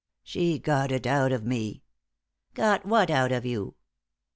[0.23, 1.83] "She got it out of me."
[2.55, 3.75] "Got what out of you?"